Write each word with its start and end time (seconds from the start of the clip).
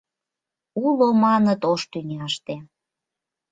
«Уло, 0.85 1.07
маныт, 1.23 1.61
ош 1.71 1.81
тӱняште 1.91 2.55